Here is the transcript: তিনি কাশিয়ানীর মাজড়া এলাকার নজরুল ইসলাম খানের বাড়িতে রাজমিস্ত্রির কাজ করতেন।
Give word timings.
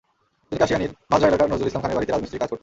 তিনি 0.47 0.59
কাশিয়ানীর 0.61 0.91
মাজড়া 1.11 1.29
এলাকার 1.31 1.49
নজরুল 1.51 1.67
ইসলাম 1.69 1.81
খানের 1.83 1.97
বাড়িতে 1.97 2.11
রাজমিস্ত্রির 2.11 2.41
কাজ 2.41 2.49
করতেন। 2.51 2.59